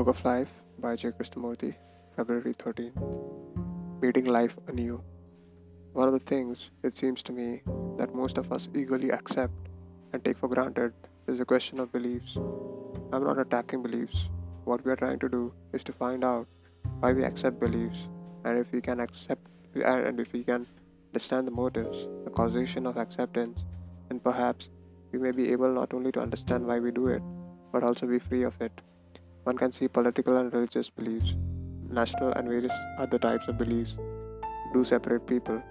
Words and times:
Book 0.00 0.16
of 0.16 0.24
Life 0.24 0.52
by 0.78 0.96
J. 0.96 1.10
Krishnamurti, 1.10 1.74
February 2.16 2.54
13. 2.54 2.90
Meeting 4.00 4.24
life 4.24 4.56
anew. 4.66 5.02
One 5.92 6.08
of 6.08 6.14
the 6.14 6.26
things, 6.30 6.70
it 6.82 6.96
seems 6.96 7.22
to 7.24 7.32
me, 7.32 7.60
that 7.98 8.14
most 8.14 8.38
of 8.38 8.50
us 8.50 8.70
eagerly 8.74 9.10
accept 9.10 9.52
and 10.14 10.24
take 10.24 10.38
for 10.38 10.48
granted 10.48 10.94
is 11.26 11.36
the 11.36 11.44
question 11.44 11.78
of 11.80 11.92
beliefs. 11.92 12.36
I'm 13.12 13.24
not 13.24 13.38
attacking 13.38 13.82
beliefs. 13.82 14.30
What 14.64 14.82
we 14.86 14.90
are 14.90 14.96
trying 14.96 15.18
to 15.18 15.28
do 15.28 15.52
is 15.74 15.84
to 15.84 15.92
find 15.92 16.24
out 16.24 16.46
why 17.00 17.12
we 17.12 17.22
accept 17.22 17.60
beliefs 17.60 18.08
and 18.46 18.56
if 18.56 18.72
we 18.72 18.80
can 18.80 19.00
accept 19.00 19.42
and 19.74 20.18
if 20.18 20.32
we 20.32 20.44
can 20.44 20.66
understand 21.08 21.46
the 21.46 21.50
motives, 21.62 22.06
the 22.24 22.30
causation 22.30 22.86
of 22.86 22.96
acceptance, 22.96 23.64
and 24.08 24.24
perhaps 24.24 24.70
we 25.12 25.18
may 25.18 25.30
be 25.30 25.52
able 25.52 25.70
not 25.70 25.92
only 25.92 26.10
to 26.12 26.20
understand 26.20 26.66
why 26.66 26.78
we 26.78 26.90
do 26.90 27.08
it, 27.08 27.22
but 27.70 27.82
also 27.82 28.06
be 28.06 28.18
free 28.18 28.44
of 28.44 28.58
it. 28.62 28.80
One 29.44 29.56
can 29.56 29.72
see 29.72 29.88
political 29.88 30.36
and 30.36 30.52
religious 30.52 30.90
beliefs, 30.90 31.34
national 31.88 32.32
and 32.32 32.48
various 32.48 32.74
other 32.98 33.18
types 33.18 33.48
of 33.48 33.56
beliefs 33.58 33.96
do 34.72 34.84
separate 34.84 35.26
people, 35.26 35.62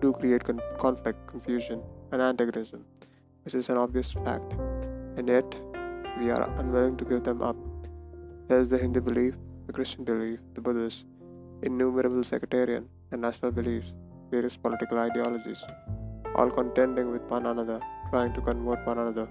do, 0.00 0.12
create 0.12 0.44
con- 0.44 0.60
conflict, 0.78 1.26
confusion, 1.26 1.82
and 2.12 2.22
antagonism, 2.22 2.84
which 3.44 3.54
is 3.54 3.68
an 3.68 3.76
obvious 3.76 4.12
fact, 4.12 4.52
and 5.16 5.28
yet 5.28 5.44
we 6.20 6.30
are 6.30 6.48
unwilling 6.58 6.96
to 6.96 7.04
give 7.04 7.24
them 7.24 7.42
up. 7.42 7.56
There 8.48 8.60
is 8.60 8.68
the 8.68 8.78
Hindu 8.78 9.00
belief, 9.00 9.34
the 9.66 9.72
Christian 9.72 10.04
belief, 10.04 10.38
the 10.54 10.60
Buddhist, 10.60 11.04
innumerable 11.62 12.22
sectarian 12.22 12.88
and 13.10 13.22
national 13.22 13.52
beliefs, 13.52 13.92
various 14.30 14.56
political 14.56 14.98
ideologies, 14.98 15.64
all 16.36 16.50
contending 16.50 17.10
with 17.10 17.22
one 17.22 17.46
another, 17.46 17.80
trying 18.10 18.32
to 18.34 18.40
convert 18.40 18.86
one 18.86 18.98
another. 18.98 19.28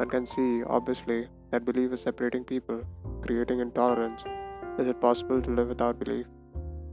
One 0.00 0.08
can 0.08 0.24
see, 0.24 0.64
obviously, 0.64 1.28
that 1.50 1.66
belief 1.66 1.92
is 1.92 2.00
separating 2.00 2.42
people, 2.42 2.84
creating 3.20 3.60
intolerance. 3.60 4.22
Is 4.78 4.86
it 4.86 4.98
possible 4.98 5.42
to 5.42 5.50
live 5.50 5.68
without 5.68 5.98
belief? 5.98 6.24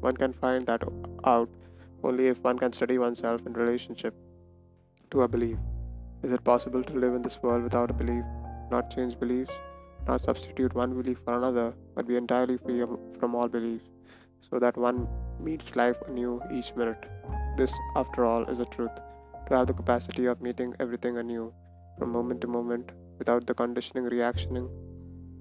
One 0.02 0.18
can 0.18 0.34
find 0.34 0.68
that 0.68 0.84
out 1.24 1.50
only 2.04 2.28
if 2.28 2.44
one 2.44 2.60
can 2.60 2.74
study 2.74 2.98
oneself 2.98 3.46
in 3.46 3.54
relationship 3.54 4.14
to 5.12 5.22
a 5.22 5.28
belief. 5.30 5.58
Is 6.22 6.34
it 6.34 6.44
possible 6.44 6.84
to 6.84 6.94
live 6.96 7.16
in 7.16 7.22
this 7.22 7.42
world 7.42 7.64
without 7.64 7.92
a 7.92 7.94
belief, 7.94 8.26
not 8.72 8.94
change 8.94 9.18
beliefs, 9.18 9.54
not 10.06 10.20
substitute 10.20 10.76
one 10.76 10.94
belief 10.94 11.20
for 11.24 11.38
another, 11.38 11.74
but 11.96 12.10
be 12.10 12.18
entirely 12.18 12.58
free 12.58 12.84
from 13.22 13.36
all 13.36 13.48
beliefs, 13.48 13.86
so 14.50 14.60
that 14.60 14.76
one 14.76 15.08
meets 15.40 15.78
life 15.78 16.02
anew 16.10 16.42
each 16.52 16.76
minute? 16.76 17.06
This, 17.56 17.74
after 17.96 18.26
all, 18.26 18.44
is 18.50 18.58
the 18.58 18.66
truth. 18.66 18.92
To 19.48 19.56
have 19.56 19.68
the 19.68 19.74
capacity 19.74 20.26
of 20.26 20.42
meeting 20.42 20.76
everything 20.82 21.18
anew, 21.18 21.54
from 21.98 22.12
moment 22.12 22.42
to 22.42 22.48
moment, 22.48 22.92
without 23.20 23.46
the 23.48 23.54
conditioning 23.54 24.06
reactioning 24.06 24.70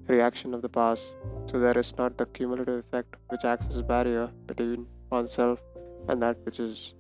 reaction 0.09 0.55
of 0.55 0.63
the 0.63 0.69
past, 0.69 1.15
so 1.51 1.59
there 1.59 1.79
is 1.79 1.97
not 1.99 2.17
the 2.17 2.27
cumulative 2.27 2.79
effect 2.79 3.17
which 3.29 3.45
acts 3.45 3.69
as 3.69 3.79
a 3.79 3.83
barrier 3.83 4.31
between 4.47 4.87
oneself 5.11 5.61
and 6.09 6.23
that 6.23 6.39
which 6.45 6.61
is 6.61 6.95